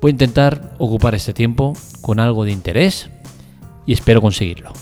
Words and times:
Voy 0.00 0.10
a 0.10 0.12
intentar 0.12 0.76
ocupar 0.78 1.16
este 1.16 1.34
tiempo 1.34 1.72
con 2.02 2.20
algo 2.20 2.44
de 2.44 2.52
interés 2.52 3.10
y 3.84 3.92
espero 3.92 4.20
conseguirlo. 4.20 4.72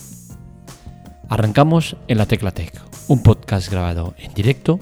Arrancamos 1.31 1.97
en 2.07 2.19
la 2.19 2.27
Tecla 2.27 2.51
Tech, 2.51 2.79
un 3.09 3.23
podcast 3.23 3.71
grabado 3.71 4.15
en 4.19 4.35
directo, 4.35 4.79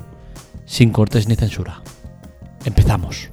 sin 0.67 0.91
cortes 0.91 1.29
ni 1.29 1.37
censura. 1.37 1.83
Empezamos. 2.65 3.31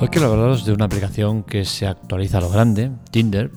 Hoy 0.00 0.08
quiero 0.08 0.32
hablaros 0.32 0.64
de 0.64 0.72
una 0.72 0.86
aplicación 0.86 1.42
que 1.42 1.66
se 1.66 1.86
actualiza 1.86 2.38
a 2.38 2.40
lo 2.40 2.48
grande, 2.48 2.92
Tinder, 3.10 3.50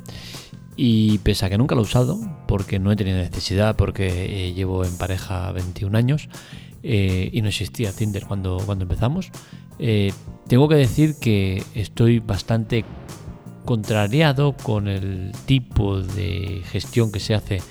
y 0.76 1.20
pese 1.20 1.46
a 1.46 1.50
que 1.50 1.58
nunca 1.58 1.76
lo 1.76 1.82
he 1.82 1.86
usado, 1.86 2.20
porque 2.52 2.80
no 2.80 2.92
he 2.92 2.98
tenido 2.98 3.18
necesidad, 3.18 3.78
porque 3.78 4.50
eh, 4.50 4.54
llevo 4.54 4.84
en 4.84 4.98
pareja 4.98 5.54
21 5.54 5.98
años 5.98 6.28
eh, 6.84 7.30
y 7.32 7.42
no 7.42 7.48
existía 7.48 7.94
Tinder 7.94 8.26
cuando, 8.26 8.62
cuando 8.66 8.84
empezamos, 8.84 9.32
eh, 9.80 10.12
tengo 10.50 10.68
que 10.68 10.76
decir 10.76 11.16
que 11.18 11.64
estoy 11.76 12.20
bastante 12.20 12.84
contrariado 13.64 14.52
con 14.52 14.90
el 14.90 15.32
tipo 15.46 16.02
de 16.02 16.62
gestión 16.66 17.10
que 17.14 17.22
se 17.22 17.36
hace 17.36 17.62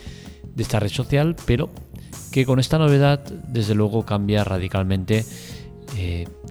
de 0.54 0.62
esta 0.62 0.80
red 0.80 0.88
social, 0.88 1.36
pero 1.44 1.68
que 2.32 2.46
con 2.46 2.58
esta 2.58 2.78
novedad 2.78 3.22
desde 3.48 3.74
luego 3.74 4.06
cambia 4.06 4.44
radicalmente 4.44 5.26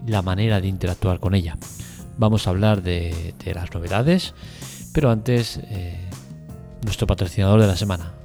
la 0.05 0.21
manera 0.21 0.61
de 0.61 0.67
interactuar 0.67 1.19
con 1.19 1.33
ella. 1.33 1.57
Vamos 2.19 2.45
a 2.45 2.51
hablar 2.51 2.83
de, 2.83 3.33
las 3.55 3.73
novedades, 3.73 4.35
pero 4.93 5.09
antes 5.09 5.59
nuestro 6.83 7.07
patrocinador 7.07 7.59
de 7.61 7.67
la 7.67 7.75
semana, 7.75 8.18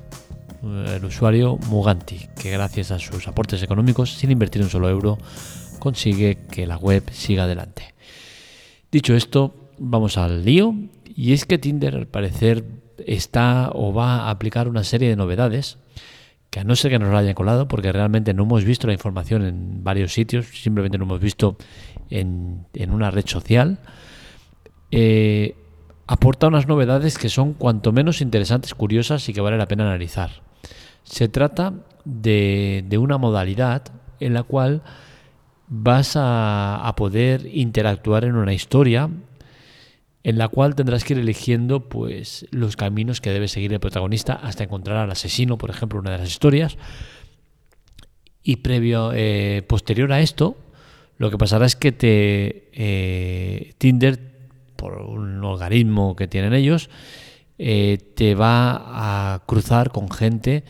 el 0.65 1.05
usuario 1.05 1.57
Muganti, 1.69 2.29
que 2.41 2.51
gracias 2.51 2.91
a 2.91 2.99
sus 2.99 3.29
aportes 3.29 3.63
económicos, 3.63 4.15
sin 4.15 4.31
invertir 4.31 4.63
un 4.63 4.71
solo 4.71 4.89
euro, 4.89 5.19
consigue 5.79 6.39
que 6.51 6.67
la 6.67 6.77
web 6.77 7.05
siga 7.13 7.45
adelante. 7.45 7.95
Dicho 8.91 9.15
esto, 9.15 9.55
vamos 9.79 10.17
al 10.17 10.45
lío, 10.45 10.75
y 11.05 11.33
es 11.33 11.45
que 11.45 11.59
Tinder 11.59 11.95
al 11.95 12.07
parecer 12.07 12.65
está 13.07 13.71
o 13.73 13.93
va 13.93 14.23
a 14.23 14.31
aplicar 14.31 14.69
una 14.69 14.85
serie 14.85 15.09
de 15.09 15.17
novedades 15.17 15.79
que 16.51 16.61
a 16.61 16.65
no 16.65 16.77
ser 16.77 16.93
que 16.93 17.01
nos 17.01 17.11
lo 17.11 17.19
hayan 17.19 17.35
colado, 17.35 17.67
porque 17.67 17.91
realmente 17.91 18.33
no 18.33 18.45
hemos 18.45 18.65
visto 18.65 18.87
la 18.87 18.93
información 18.93 19.45
en 19.45 19.83
varios 19.83 20.13
sitios, 20.13 20.47
simplemente 20.47 20.99
lo 20.99 21.05
hemos 21.05 21.19
visto 21.19 21.57
en, 22.11 22.67
una 22.91 23.11
red 23.11 23.27
social, 23.27 23.79
eh, 24.93 25.57
aporta 26.07 26.47
unas 26.47 26.69
novedades 26.69 27.19
que 27.19 27.29
son 27.29 27.55
cuanto 27.55 27.91
menos 27.91 28.21
interesantes, 28.21 28.73
curiosas 28.75 29.29
y 29.29 29.33
que 29.33 29.41
vale 29.41 29.59
la 29.59 29.67
pena 29.67 29.85
analizar. 29.85 30.45
Se 31.05 31.29
trata 31.29 31.75
de, 32.05 32.85
una 32.99 33.19
modalidad 33.19 33.85
en 34.21 34.35
la 34.35 34.43
cual 34.43 34.83
vas 35.69 36.15
a, 36.17 36.93
poder 36.97 37.49
interactuar 37.53 38.25
en 38.25 38.37
una 38.37 38.53
historia 38.53 39.11
en 40.23 40.39
la 40.39 40.49
cual 40.49 40.75
tendrás 40.75 41.05
que 41.05 41.13
ir 41.13 41.19
eligiendo 41.19 41.89
pues 41.89 42.47
los 42.51 42.77
caminos 42.77 43.21
que 43.21 43.31
debe 43.31 43.47
seguir 43.47 43.75
el 43.75 43.81
protagonista 43.81 44.33
hasta 44.33 44.65
encontrar 44.65 44.97
al 44.97 45.11
asesino, 45.11 45.59
por 45.59 45.69
ejemplo, 45.69 45.99
una 45.99 46.13
de 46.13 46.19
las 46.19 46.31
historias. 46.31 46.79
Y 48.43 48.57
previo, 48.57 49.13
eh, 49.15 49.63
posterior 49.67 50.11
a 50.13 50.21
esto, 50.21 50.57
lo 51.19 51.31
que 51.31 51.37
pasará 51.37 51.67
es 51.67 51.77
que 51.77 51.93
te 51.93 52.71
eh, 52.73 53.75
Tinder 53.77 54.19
por 54.77 54.97
un 54.97 55.45
algoritmo 55.45 56.17
que 56.17 56.27
tienen 56.27 56.55
ellos, 56.55 56.89
eh, 57.59 57.99
te 58.17 58.35
va 58.35 59.35
a 59.35 59.45
cruzar 59.47 59.91
con 59.91 60.11
gente 60.11 60.65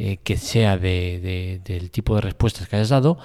eh, 0.00 0.18
que 0.22 0.36
sea 0.36 0.78
del 0.78 1.90
tipo 1.90 2.14
de 2.14 2.20
respuestas 2.20 2.68
que 2.68 2.76
hayas 2.76 2.90
dado 2.90 3.18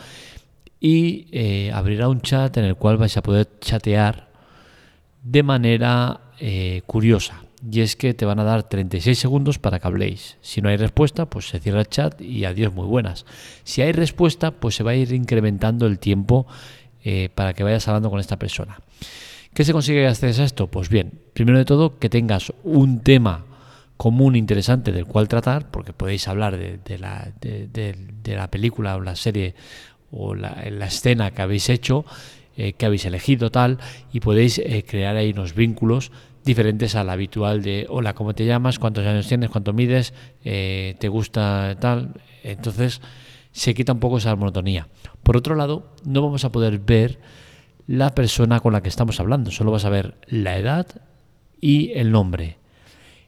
y 0.79 1.28
eh, 1.31 1.72
abrirá 1.72 2.09
un 2.09 2.22
chat 2.22 2.57
en 2.57 2.66
el 2.66 2.75
cual 2.75 2.97
vais 2.97 3.16
a 3.16 3.22
poder 3.22 3.47
chatear 3.61 4.28
de 5.22 5.44
manera 5.44 6.19
curiosa. 6.88 7.44
Y 7.72 7.81
es 7.81 7.95
que 7.95 8.16
te 8.16 8.25
van 8.25 8.39
a 8.39 8.44
dar 8.44 8.63
36 8.63 9.17
segundos 9.17 9.59
para 9.59 9.79
que 9.79 9.88
habléis. 9.88 10.35
Si 10.41 10.62
no 10.62 10.67
hay 10.67 10.78
respuesta, 10.78 11.28
pues 11.28 11.47
se 11.47 11.59
cierra 11.59 11.81
el 11.81 11.88
chat 11.88 12.19
y 12.19 12.44
adiós, 12.44 12.73
muy 12.73 12.88
buenas. 12.88 13.25
Si 13.63 13.83
hay 13.83 13.91
respuesta, 13.91 14.50
pues 14.50 14.75
se 14.75 14.83
va 14.83 14.91
a 14.91 14.95
ir 14.95 15.13
incrementando 15.13 15.85
el 15.85 16.00
tiempo 16.00 16.47
para 17.35 17.53
que 17.53 17.63
vayas 17.63 17.88
hablando 17.88 18.09
con 18.09 18.19
esta 18.19 18.38
persona. 18.38 18.79
¿Qué 19.53 19.63
se 19.63 19.73
consigue 19.73 20.07
a 20.07 20.09
esto? 20.09 20.67
Pues 20.67 20.89
bien, 20.89 21.12
primero 21.33 21.59
de 21.59 21.66
todo, 21.66 22.00
que 22.00 22.09
tengas 22.09 22.51
un 22.63 23.01
tema 23.01 23.45
común 23.97 24.35
interesante 24.35 24.91
del 24.91 25.05
cual 25.05 25.27
tratar, 25.27 25.69
porque 25.71 25.93
podéis 25.93 26.27
hablar 26.27 26.57
de, 26.57 26.97
la, 26.97 27.31
de, 27.41 27.95
la, 28.25 28.49
película 28.49 28.95
o 28.95 29.01
la 29.01 29.15
serie 29.15 29.55
o 30.11 30.35
la, 30.35 30.51
escena 30.85 31.31
que 31.31 31.41
habéis 31.41 31.69
hecho, 31.69 32.05
eh, 32.57 32.73
que 32.73 32.85
habéis 32.85 33.05
elegido 33.05 33.51
tal, 33.51 33.79
y 34.11 34.19
podéis 34.19 34.59
eh, 34.59 34.83
crear 34.87 35.15
ahí 35.15 35.31
unos 35.31 35.55
vínculos 35.55 36.11
diferentes 36.43 36.95
al 36.95 37.09
habitual 37.09 37.61
de 37.61 37.85
hola, 37.89 38.13
¿cómo 38.13 38.33
te 38.33 38.45
llamas? 38.45 38.79
¿Cuántos 38.79 39.05
años 39.05 39.27
tienes? 39.27 39.49
¿Cuánto 39.49 39.73
mides? 39.73 40.13
Eh, 40.43 40.95
¿Te 40.99 41.07
gusta 41.07 41.77
tal? 41.79 42.13
Entonces 42.43 43.01
se 43.51 43.73
quita 43.73 43.93
un 43.93 43.99
poco 43.99 44.17
esa 44.17 44.35
monotonía. 44.35 44.87
Por 45.23 45.37
otro 45.37 45.55
lado, 45.55 45.93
no 46.03 46.21
vamos 46.21 46.43
a 46.43 46.51
poder 46.51 46.79
ver 46.79 47.19
la 47.87 48.13
persona 48.13 48.59
con 48.59 48.73
la 48.73 48.81
que 48.81 48.89
estamos 48.89 49.19
hablando. 49.19 49.51
Solo 49.51 49.71
vas 49.71 49.85
a 49.85 49.89
ver 49.89 50.15
la 50.27 50.57
edad 50.57 50.87
y 51.61 51.91
el 51.93 52.11
nombre. 52.11 52.57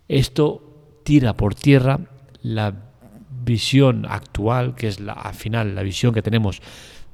Esto 0.07 0.99
tira 1.03 1.33
por 1.33 1.55
tierra 1.55 1.99
la 2.41 2.73
visión 3.43 4.05
actual, 4.07 4.75
que 4.75 4.87
es 4.87 4.99
la, 4.99 5.13
al 5.13 5.33
final 5.33 5.75
la 5.75 5.83
visión 5.83 6.13
que 6.13 6.21
tenemos 6.21 6.61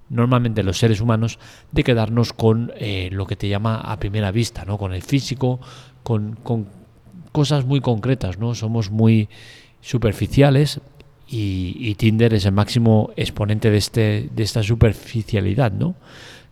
normalmente 0.10 0.64
los 0.64 0.78
seres 0.78 1.00
humanos, 1.00 1.40
de 1.72 1.84
quedarnos 1.84 2.34
con 2.34 2.74
eh, 2.76 3.10
lo 3.12 3.26
que 3.26 3.38
te 3.38 3.48
llama 3.48 3.80
a 3.80 3.98
primera 3.98 4.32
vista, 4.32 4.66
¿no? 4.66 4.78
con 4.78 4.94
el 4.94 5.04
físico, 5.04 5.62
con, 6.04 6.36
con 6.44 6.68
cosas 7.32 7.66
muy 7.66 7.80
concretas. 7.80 8.38
¿no? 8.38 8.54
Somos 8.54 8.92
muy 8.92 9.30
superficiales 9.80 10.82
y, 11.28 11.96
Tinder 11.96 12.34
es 12.34 12.46
el 12.46 12.52
máximo 12.52 13.12
exponente 13.16 13.72
de, 13.72 13.78
este, 13.78 14.30
de 14.34 14.44
esta 14.44 14.64
superficialidad. 14.64 15.72
¿no? 15.72 15.96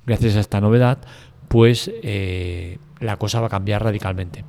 gracias 0.05 0.35
a 0.35 0.39
esta 0.39 0.59
novedad, 0.61 0.99
pues 1.47 1.91
eh, 2.01 2.79
la 2.99 3.17
cosa 3.17 3.41
va 3.41 3.47
a 3.47 3.49
cambiar 3.49 3.83
radicalmente. 3.83 4.43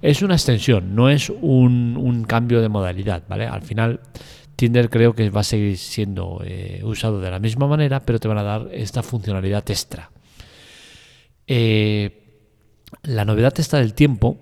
Es 0.00 0.22
una 0.22 0.34
extensión, 0.34 0.94
no 0.94 1.08
es 1.08 1.30
un, 1.30 2.24
cambio 2.28 2.60
de 2.60 2.68
modalidad, 2.68 3.24
¿vale? 3.28 3.46
Al 3.46 3.62
final, 3.62 4.00
Tinder 4.54 4.90
creo 4.90 5.14
que 5.14 5.30
va 5.30 5.40
a 5.40 5.44
seguir 5.44 5.76
siendo 5.76 6.42
eh, 6.44 6.80
usado 6.84 7.20
de 7.20 7.30
la 7.30 7.38
misma 7.38 7.66
manera, 7.66 8.00
pero 8.00 8.20
te 8.20 8.28
van 8.28 8.38
a 8.38 8.42
dar 8.42 8.68
esta 8.72 9.02
funcionalidad 9.02 9.68
extra. 9.70 10.10
Eh, 11.46 12.44
la 13.02 13.24
novedad 13.24 13.54
esta 13.58 13.78
del 13.78 13.94
tiempo 13.94 14.38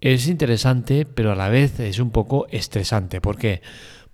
es 0.00 0.28
interesante, 0.28 1.06
pero 1.06 1.32
a 1.32 1.36
la 1.36 1.48
vez 1.48 1.80
es 1.80 1.98
un 1.98 2.10
poco 2.10 2.46
estresante. 2.50 3.22
¿Por 3.22 3.38
qué? 3.38 3.62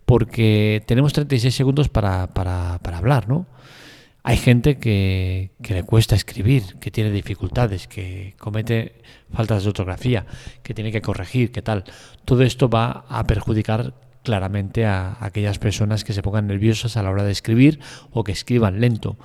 Porque 0.04 0.84
tenemos 0.86 1.12
36 1.12 1.52
segundos 1.52 1.88
para, 1.88 2.32
para, 2.32 2.78
para 2.82 2.98
hablar, 2.98 3.28
¿no? 3.28 3.46
Hay 4.22 4.36
gente 4.36 4.78
que, 4.78 5.50
le 5.66 5.82
cuesta 5.82 6.14
escribir, 6.14 6.78
que 6.78 6.90
tiene 6.90 7.10
dificultades, 7.10 7.86
que 7.86 8.34
comete 8.38 9.00
faltas 9.32 9.62
de 9.62 9.70
ortografía, 9.70 10.26
que 10.62 10.74
tiene 10.74 10.92
que 10.92 11.00
corregir, 11.00 11.52
que 11.52 11.62
tal. 11.62 11.84
Todo 12.24 12.42
esto 12.42 12.68
va 12.68 13.04
a 13.08 13.24
perjudicar 13.24 13.94
claramente 14.22 14.84
a 14.84 15.16
aquellas 15.20 15.58
personas 15.58 16.04
que 16.04 16.12
se 16.12 16.22
pongan 16.22 16.48
nerviosas 16.48 16.96
a 16.96 17.02
la 17.02 17.10
hora 17.10 17.24
de 17.24 17.32
escribir 17.32 17.80
o 18.10 18.22
que 18.22 18.32
escriban 18.32 18.80
lento. 18.80 19.16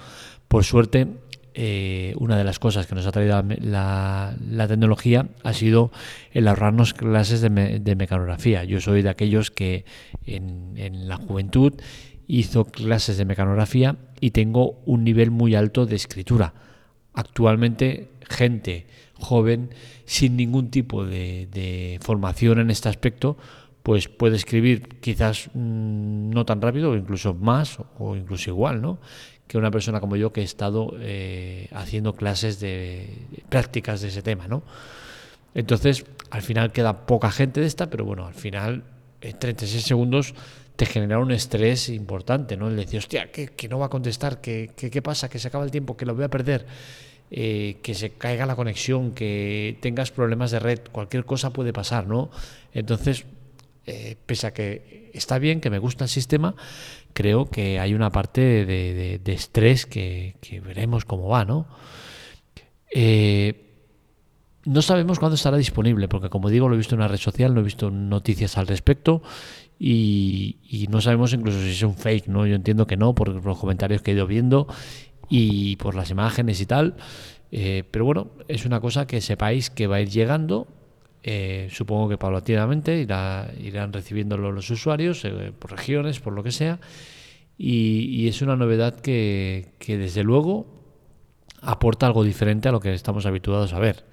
Por 0.47 0.63
suerte, 0.63 1.07
eh, 1.53 2.13
una 2.17 2.37
de 2.37 2.45
las 2.45 2.59
cosas 2.59 2.87
que 2.87 2.95
nos 2.95 3.05
ha 3.05 3.11
traído 3.11 3.43
la, 3.59 4.35
tecnología 4.67 5.27
ha 5.43 5.53
sido 5.53 5.91
el 6.31 6.47
ahorrarnos 6.47 6.93
clases 6.93 7.41
de, 7.41 7.49
mecanografía. 7.49 8.63
Yo 8.63 8.79
soy 8.79 9.01
de 9.01 9.09
aquellos 9.09 9.51
que 9.51 9.83
en 10.25 11.09
la 11.09 11.17
juventud 11.17 11.73
hizo 12.27 12.65
clases 12.65 13.17
de 13.17 13.25
mecanografía 13.25 13.97
y 14.25 14.31
tengo 14.31 14.81
un 14.87 15.03
nivel 15.03 15.29
muy 15.29 15.53
alto 15.53 15.85
de 15.85 15.95
escritura. 15.95 16.51
Actualmente, 17.13 18.09
gente 18.27 18.87
joven 19.19 19.69
sin 20.05 20.35
ningún 20.35 20.71
tipo 20.71 21.05
de, 21.05 21.99
formación 22.01 22.57
en 22.57 22.71
este 22.71 22.89
aspecto, 22.89 23.37
pues 23.83 24.07
puede 24.07 24.35
escribir 24.35 24.99
quizás 24.99 25.51
mm, 25.53 26.31
no 26.31 26.43
tan 26.43 26.59
rápido, 26.59 26.89
o 26.89 26.95
incluso 26.95 27.35
más, 27.35 27.77
o 27.99 28.15
incluso 28.15 28.49
igual, 28.49 28.81
¿no? 28.81 28.97
Que 29.45 29.59
una 29.59 29.69
persona 29.69 29.99
como 29.99 30.15
yo 30.15 30.33
que 30.33 30.41
he 30.41 30.43
estado 30.43 30.95
eh, 31.01 31.69
haciendo 31.71 32.15
clases 32.15 32.59
de 32.59 33.07
prácticas 33.49 34.01
de 34.01 34.07
ese 34.07 34.23
tema, 34.23 34.47
¿no? 34.47 34.63
Entonces, 35.53 36.03
al 36.31 36.41
final 36.41 36.71
queda 36.71 37.05
poca 37.05 37.29
gente 37.29 37.61
de 37.61 37.67
esta, 37.67 37.91
pero 37.91 38.05
bueno, 38.05 38.25
al 38.25 38.33
final 38.33 38.85
en 39.21 39.37
36 39.37 39.83
segundos 39.83 40.33
te 40.75 40.85
genera 40.85 41.19
un 41.19 41.31
estrés 41.31 41.89
importante, 41.89 42.57
¿no? 42.57 42.67
El 42.67 42.75
decir, 42.75 42.99
hostia, 42.99 43.31
que, 43.31 43.69
no 43.69 43.79
va 43.79 43.87
a 43.87 43.89
contestar, 43.89 44.41
¿Qué, 44.41 44.71
¿Qué, 44.75 45.01
pasa? 45.01 45.29
Que 45.29 45.39
se 45.39 45.47
acaba 45.47 45.63
el 45.63 45.71
tiempo, 45.71 45.95
que 45.95 46.05
lo 46.05 46.15
voy 46.15 46.25
a 46.25 46.29
perder, 46.29 46.65
eh, 47.31 47.77
que 47.81 47.93
se 47.93 48.11
caiga 48.11 48.45
la 48.45 48.55
conexión, 48.55 49.11
que 49.11 49.77
tengas 49.81 50.11
problemas 50.11 50.51
de 50.51 50.59
red, 50.59 50.79
cualquier 50.91 51.25
cosa 51.25 51.51
puede 51.51 51.73
pasar, 51.73 52.07
¿no? 52.07 52.29
Entonces, 52.73 53.25
eh, 53.85 54.17
pese 54.25 54.47
a 54.47 54.53
que 54.53 55.11
está 55.13 55.39
bien, 55.39 55.61
que 55.61 55.69
me 55.69 55.79
gusta 55.79 56.05
el 56.05 56.09
sistema, 56.09 56.55
creo 57.13 57.49
que 57.49 57.79
hay 57.79 57.93
una 57.93 58.11
parte 58.11 58.65
de, 58.65 59.21
estrés 59.25 59.85
que, 59.85 60.35
que, 60.41 60.59
veremos 60.59 61.05
cómo 61.05 61.29
va, 61.29 61.45
¿no? 61.45 61.67
Eh, 62.93 63.61
no 64.65 64.81
sabemos 64.81 65.19
cuándo 65.19 65.35
estará 65.35 65.57
disponible, 65.57 66.07
porque 66.07 66.29
como 66.29 66.49
digo, 66.49 66.67
lo 66.67 66.73
he 66.73 66.77
visto 66.77 66.95
en 66.95 67.01
una 67.01 67.07
red 67.07 67.17
social, 67.17 67.53
no 67.53 67.61
he 67.61 67.63
visto 67.63 67.91
noticias 67.91 68.57
al 68.57 68.67
respecto 68.67 69.21
y, 69.79 70.87
no 70.89 71.01
sabemos 71.01 71.33
incluso 71.33 71.59
si 71.61 71.71
es 71.71 71.83
un 71.83 71.95
fake, 71.95 72.27
¿no? 72.27 72.45
Yo 72.45 72.55
entiendo 72.55 72.87
que 72.87 72.97
no, 72.97 73.13
por 73.13 73.29
los 73.29 73.57
comentarios 73.57 74.01
que 74.01 74.11
he 74.11 74.13
ido 74.13 74.27
viendo 74.27 74.67
y 75.29 75.75
por 75.77 75.95
las 75.95 76.09
imágenes 76.09 76.61
y 76.61 76.65
tal. 76.65 76.95
Eh, 77.51 77.83
pero 77.91 78.05
bueno, 78.05 78.31
es 78.47 78.65
una 78.65 78.79
cosa 78.79 79.07
que 79.07 79.21
sepáis 79.21 79.69
que 79.69 79.87
va 79.87 79.97
a 79.97 80.01
ir 80.01 80.09
llegando. 80.09 80.67
Eh, 81.23 81.69
supongo 81.71 82.07
que 82.07 82.17
paulatinamente 82.17 82.99
irá, 82.99 83.51
irán 83.59 83.91
recibiéndolo 83.91 84.51
los 84.51 84.69
usuarios 84.69 85.25
eh, 85.25 85.51
por 85.57 85.71
regiones, 85.71 86.19
por 86.19 86.33
lo 86.33 86.43
que 86.43 86.51
sea. 86.51 86.79
Y, 87.57 88.27
es 88.27 88.41
una 88.41 88.55
novedad 88.55 88.99
que 88.99 89.73
desde 89.87 90.23
luego 90.23 90.67
aporta 91.61 92.05
algo 92.05 92.23
diferente 92.23 92.69
a 92.69 92.71
lo 92.71 92.79
que 92.79 92.93
estamos 92.93 93.25
habituados 93.25 93.73
a 93.73 93.79
ver. 93.79 94.05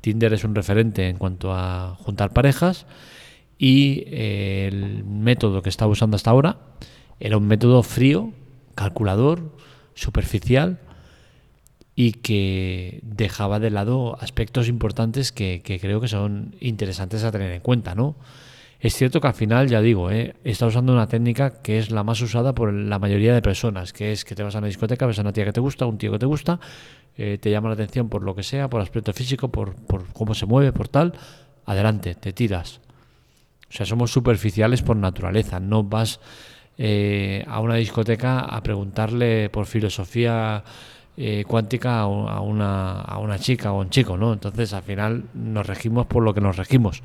Tinder 0.00 0.32
es 0.32 0.44
un 0.44 0.54
referente 0.54 1.08
en 1.08 1.16
cuanto 1.16 1.52
a 1.52 1.96
juntar 1.98 2.32
parejas 2.32 2.86
y 3.64 4.04
eh, 4.08 4.68
el 4.70 5.04
método 5.04 5.62
que 5.62 5.70
estaba 5.70 5.90
usando 5.90 6.16
hasta 6.16 6.30
ahora 6.30 6.58
era 7.18 7.38
un 7.38 7.46
método 7.46 7.82
frío, 7.82 8.34
calculador, 8.74 9.56
superficial 9.94 10.80
y 11.94 12.12
que 12.12 13.00
dejaba 13.04 13.60
de 13.60 13.70
lado 13.70 14.18
aspectos 14.20 14.68
importantes 14.68 15.32
que, 15.32 15.62
creo 15.80 16.02
que 16.02 16.08
son 16.08 16.56
interesantes 16.60 17.24
a 17.24 17.32
tener 17.32 17.52
en 17.52 17.62
cuenta, 17.62 17.94
¿no? 17.94 18.16
Es 18.80 18.96
cierto 18.96 19.22
que 19.22 19.28
al 19.28 19.34
final, 19.34 19.66
ya 19.66 19.80
digo, 19.80 20.10
¿eh? 20.10 20.36
está 20.44 20.66
usando 20.66 20.92
una 20.92 21.06
técnica 21.06 21.62
que 21.62 21.78
es 21.78 21.90
la 21.90 22.04
más 22.04 22.20
usada 22.20 22.54
por 22.54 22.70
la 22.70 22.98
mayoría 22.98 23.32
de 23.32 23.40
personas, 23.40 23.94
que 23.94 24.12
es 24.12 24.26
que 24.26 24.34
te 24.34 24.42
vas 24.42 24.54
a 24.56 24.58
una 24.58 24.66
discoteca, 24.66 25.06
ves 25.06 25.18
a 25.18 25.22
una 25.22 25.32
tía 25.32 25.46
que 25.46 25.54
te 25.54 25.60
gusta, 25.60 25.86
un 25.86 25.96
tío 25.96 26.12
que 26.12 26.18
te 26.18 26.26
gusta, 26.26 26.60
eh, 27.16 27.38
te 27.40 27.50
llama 27.50 27.68
la 27.68 27.74
atención 27.76 28.10
por 28.10 28.24
lo 28.24 28.34
que 28.34 28.42
sea, 28.42 28.68
por 28.68 28.82
aspecto 28.82 29.14
físico, 29.14 29.48
por, 29.48 29.74
por 29.74 30.04
cómo 30.12 30.34
se 30.34 30.44
mueve, 30.44 30.70
por 30.72 30.88
tal, 30.88 31.14
adelante, 31.64 32.14
te 32.14 32.34
tiras. 32.34 32.83
O 33.74 33.76
sea, 33.76 33.86
somos 33.86 34.12
superficiales 34.12 34.82
por 34.82 34.96
naturaleza, 34.96 35.58
no 35.58 35.82
vas 35.82 36.20
eh, 36.78 37.44
a 37.48 37.58
una 37.58 37.74
discoteca 37.74 38.38
a 38.38 38.62
preguntarle 38.62 39.50
por 39.50 39.66
filosofía 39.66 40.62
eh, 41.16 41.44
cuántica 41.44 41.98
a 41.98 42.06
una, 42.06 43.00
a 43.00 43.18
una 43.18 43.36
chica 43.40 43.72
o 43.72 43.80
un 43.80 43.90
chico, 43.90 44.16
¿no? 44.16 44.32
Entonces 44.32 44.72
al 44.74 44.84
final 44.84 45.24
nos 45.34 45.66
regimos 45.66 46.06
por 46.06 46.22
lo 46.22 46.34
que 46.34 46.40
nos 46.40 46.56
regimos, 46.56 47.02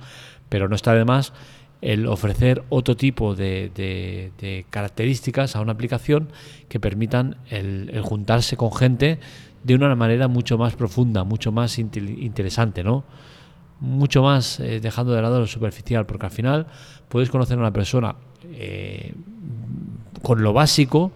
pero 0.48 0.69
no 0.69 0.75
está 0.75 0.94
de 0.94 1.06
más 1.06 1.33
el 1.81 2.06
ofrecer 2.06 2.62
otro 2.69 2.95
tipo 2.95 3.33
de, 3.33 4.31
características 4.69 5.56
a 5.56 5.62
una 5.62 5.72
aplicación 5.72 6.30
que 6.68 6.80
permitan 6.80 7.38
el 7.50 8.00
juntarse 8.04 8.57
con 8.57 8.72
gente 8.72 9.18
de 9.63 9.74
una 9.74 9.95
manera 9.95 10.27
mucho 10.27 10.60
más 10.60 10.75
profunda, 10.75 11.24
mucho 11.24 11.51
más 11.51 11.80
interesante, 11.80 12.83
¿no? 12.83 13.06
Mucho 13.80 14.22
más 14.22 14.60
eh, 14.60 14.80
dejando 14.80 15.14
de 15.14 15.22
lado 15.22 15.40
lo 15.40 15.48
superficial, 15.48 16.06
porque 16.06 16.26
al 16.26 16.31
final 16.31 16.68
puedes 17.08 17.30
conocer 17.30 17.58
a 17.58 17.62
una 17.62 17.74
persona 17.74 18.16
eh, 18.44 19.14
con 20.22 20.44
lo 20.44 20.54
básico, 20.54 21.12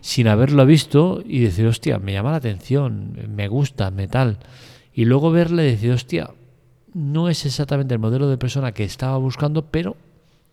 sin 0.00 0.28
haberlo 0.28 0.64
visto, 0.66 1.22
y 1.24 1.40
decir, 1.40 1.66
hostia, 1.66 1.98
me 1.98 2.12
llama 2.12 2.32
la 2.32 2.38
atención, 2.38 3.16
me 3.34 3.48
gusta, 3.48 3.90
me 3.90 4.08
tal. 4.08 4.38
Y 4.92 5.04
luego 5.04 5.30
verle 5.30 5.68
y 5.68 5.70
decir, 5.72 5.92
hostia, 5.92 6.30
no 6.94 7.28
es 7.28 7.46
exactamente 7.46 7.94
el 7.94 8.00
modelo 8.00 8.28
de 8.28 8.38
persona 8.38 8.72
que 8.72 8.84
estaba 8.84 9.16
buscando, 9.18 9.66
pero, 9.66 9.96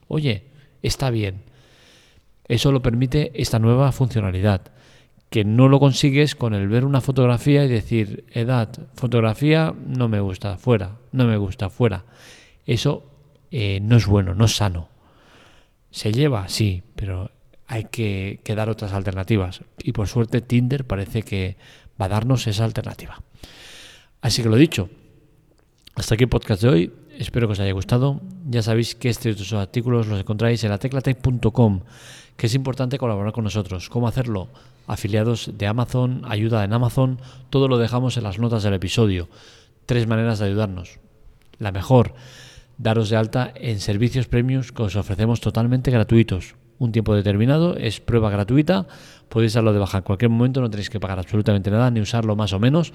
oye, 0.08 0.44
está 0.84 1.10
bien. 1.10 1.44
Eso 2.48 2.72
lo 2.72 2.82
permite 2.82 3.32
esta 3.34 3.58
nueva 3.58 3.92
funcionalidad 3.92 4.62
que 5.30 5.44
no 5.44 5.68
lo 5.68 5.80
consigues 5.80 6.36
con 6.36 6.54
el 6.54 6.68
ver 6.68 6.86
una 6.86 7.02
fotografía 7.02 7.66
y 7.66 7.68
decir, 7.68 8.26
edad, 8.32 8.70
fotografía, 8.96 9.74
no 9.86 10.08
me 10.08 10.20
gusta, 10.20 10.58
fuera, 10.58 10.98
no 11.12 11.26
me 11.26 11.38
gusta, 11.38 11.70
fuera. 11.70 12.06
Eso 12.66 13.04
eh, 13.52 13.80
no 13.82 13.98
es 13.98 14.06
bueno, 14.06 14.34
no 14.34 14.46
es 14.46 14.56
sano. 14.56 14.90
Se 15.92 16.12
lleva, 16.12 16.48
sí, 16.48 16.84
pero 16.96 17.32
hay 17.68 17.86
que, 17.86 18.40
dar 18.56 18.70
otras 18.70 18.94
alternativas. 18.94 19.62
Y 19.84 19.92
por 19.92 20.08
suerte 20.08 20.42
Tinder 20.42 20.86
parece 20.86 21.24
que 21.24 21.58
va 22.00 22.06
a 22.06 22.10
darnos 22.10 22.48
esa 22.48 22.66
alternativa. 22.66 23.22
Así 24.22 24.44
que 24.44 24.50
lo 24.50 24.56
dicho, 24.56 24.90
hasta 25.96 26.16
aquí 26.16 26.24
el 26.24 26.30
podcast 26.30 26.62
de 26.62 26.70
hoy. 26.70 26.94
Espero 27.18 27.48
que 27.48 27.54
os 27.54 27.60
haya 27.60 27.72
gustado. 27.72 28.22
Ya 28.46 28.62
sabéis 28.62 28.96
que 28.96 29.10
estos 29.10 29.54
artículos 29.54 30.08
los 30.08 30.20
encontráis 30.20 30.64
en 30.64 30.72
la 30.72 30.78
teclatec.com 30.78 31.82
que 32.38 32.48
es 32.48 32.56
importante 32.56 32.98
colaborar 32.98 33.34
con 33.34 33.44
nosotros. 33.44 33.90
¿Cómo 33.90 34.08
hacerlo? 34.08 34.50
Afiliados 34.88 35.52
de 35.58 35.68
Amazon, 35.68 36.22
ayuda 36.28 36.64
en 36.64 36.74
Amazon, 36.74 37.20
todo 37.50 37.68
lo 37.68 37.78
dejamos 37.78 38.18
en 38.18 38.24
las 38.24 38.40
notas 38.40 38.64
del 38.64 38.74
episodio. 38.74 39.30
Tres 39.86 40.08
maneras 40.08 40.40
de 40.40 40.46
ayudarnos. 40.46 41.00
La 41.60 41.72
mejor, 41.72 42.14
daros 42.78 43.10
de 43.10 43.16
alta 43.16 43.52
en 43.56 43.80
servicios 43.80 44.28
premiums 44.28 44.72
que 44.72 44.84
os 44.84 44.96
ofrecemos 44.96 45.42
totalmente 45.42 45.92
gratuitos. 45.92 46.56
Un 46.78 46.92
tiempo 46.92 47.16
determinado, 47.16 47.78
es 47.78 48.02
prueba 48.02 48.30
gratuita, 48.30 48.86
podéis 49.30 49.54
darlo 49.54 49.72
de 49.72 49.80
baja 49.80 50.00
en 50.00 50.04
cualquier 50.04 50.30
momento, 50.30 50.60
no 50.60 50.70
tenéis 50.70 50.90
que 50.90 51.00
pagar 51.00 51.20
absolutamente 51.20 51.72
nada, 51.72 51.90
ni 51.90 52.02
usarlo 52.02 52.36
más 52.36 52.52
o 52.52 52.60
menos. 52.60 52.92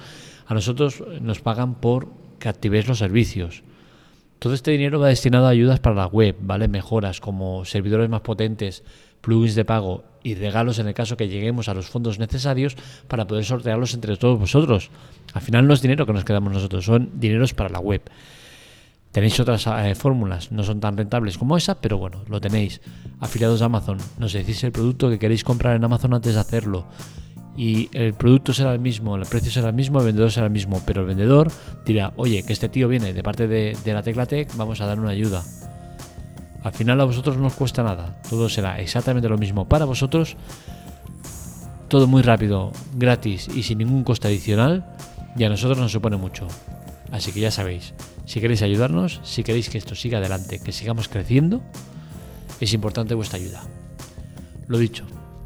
A 0.47 0.53
nosotros 0.53 1.03
nos 1.21 1.41
pagan 1.41 1.77
por 1.77 2.09
que 2.39 2.51
activéis 2.51 2.87
los 2.89 2.99
servicios. 2.99 3.63
Todo 4.39 4.55
este 4.55 4.71
dinero 4.71 5.01
va 5.01 5.09
destinado 5.09 5.47
a 5.47 5.51
ayudas 5.51 5.81
para 5.81 5.97
la 5.97 6.07
web, 6.07 6.37
¿vale? 6.41 6.69
Mejoras 6.69 7.21
como 7.21 7.65
servidores 7.65 8.09
más 8.09 8.23
potentes, 8.23 8.85
plugins 9.21 9.55
de 9.55 9.65
pago 9.65 10.05
y 10.23 10.35
regalos 10.35 10.79
en 10.79 10.87
el 10.87 10.95
caso 10.95 11.17
que 11.17 11.29
lleguemos 11.29 11.69
a 11.69 11.75
los 11.75 11.87
fondos 11.87 12.19
necesarios 12.19 12.77
para 13.09 13.27
poder 13.27 13.45
sortearlos 13.45 13.95
entre 13.95 14.17
todos 14.17 14.39
vosotros. 14.39 14.91
Al 15.33 15.43
final 15.43 15.67
no 15.67 15.75
es 15.75 15.83
dinero 15.83 16.07
que 16.07 16.13
nos 16.13 16.25
quedamos 16.25 16.53
nosotros, 16.53 16.85
son 16.85 17.11
dineros 17.15 17.55
para 17.55 17.71
la 17.71 17.79
web. 17.79 18.03
Tenéis 19.13 19.41
otras 19.41 19.67
eh, 19.67 19.95
fórmulas, 19.97 20.53
no 20.53 20.63
son 20.63 20.79
tan 20.79 20.97
rentables 20.97 21.37
como 21.37 21.57
esa, 21.57 21.81
pero 21.81 21.99
bueno, 21.99 22.23
lo 22.29 22.41
tenéis. 22.41 22.81
Afiliados 23.19 23.61
a 23.61 23.65
Amazon, 23.65 23.99
nos 24.19 24.33
decís 24.33 24.63
el 24.63 24.71
producto 24.71 25.11
que 25.11 25.19
queréis 25.19 25.43
comprar 25.43 25.75
en 25.75 25.83
Amazon 25.83 26.15
antes 26.15 26.35
de 26.35 26.41
hacerlo. 26.41 26.87
Y 27.57 27.91
el 27.93 28.15
producto 28.15 28.53
será 28.53 28.73
el 28.73 28.79
mismo, 28.79 29.17
el 29.17 29.27
precio 29.27 29.51
será 29.51 29.69
el 29.69 29.75
mismo, 29.75 29.99
el 29.99 30.07
vendedor 30.07 30.31
será 30.31 30.47
el 30.47 30.53
mismo, 30.53 30.81
pero 30.87 31.01
el 31.01 31.09
vendedor 31.09 31.51
dirá, 31.85 32.13
oye, 32.17 32.45
que 32.45 32.53
este 32.53 32.69
tío 32.69 32.87
viene 32.87 33.13
de 33.13 33.23
parte 33.23 33.49
de, 33.49 33.77
de 33.85 33.93
la 33.93 34.03
Tecla 34.03 34.27
Tech, 34.27 34.57
vamos 34.57 34.81
a 34.81 34.87
dar 34.87 35.01
una 35.01 35.11
ayuda. 35.11 35.43
Al 36.63 36.73
final 36.73 37.01
a 37.01 37.05
vosotros 37.05 37.37
no 37.39 37.47
os 37.47 37.55
cuesta 37.55 37.83
nada, 37.83 38.21
todo 38.29 38.49
será 38.49 38.81
exactamente 38.81 39.29
lo 39.29 39.39
mismo 39.39 39.67
para 39.69 39.87
vosotros, 39.87 40.37
todo 41.89 42.07
muy 42.07 42.23
rápido, 42.23 42.73
gratis 42.95 43.49
y 43.49 43.63
sin 43.63 43.79
ningún 43.79 44.05
coste 44.05 44.29
adicional, 44.29 44.85
y 45.37 45.45
a 45.45 45.49
nosotros 45.49 45.79
nos 45.79 45.93
supone 45.93 46.17
mucho. 46.17 46.47
Así 47.11 47.33
que 47.33 47.41
ya 47.41 47.51
sabéis, 47.51 47.95
si 48.27 48.41
queréis 48.41 48.63
ayudarnos, 48.63 49.21
si 49.25 49.43
queréis 49.43 49.71
que 49.71 49.79
esto 49.79 49.95
siga 49.95 50.19
adelante, 50.19 50.61
que 50.61 50.73
sigamos 50.73 51.09
creciendo, 51.09 51.63
es 52.61 52.73
importante 52.75 53.15
vuestra 53.15 53.39
ayuda. 53.39 53.63
Lo 54.69 54.79
dicho, 54.79 55.05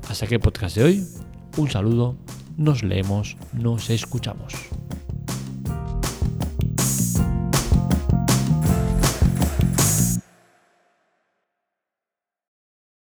hasta 0.08 0.26
aquí 0.26 0.34
el 0.34 0.40
podcast 0.40 0.76
de 0.76 0.84
hoy, 0.84 1.06
un 1.56 1.70
saludo, 1.70 2.16
nos 2.56 2.82
leemos, 2.82 3.36
nos 3.52 3.88
escuchamos. 3.88 4.73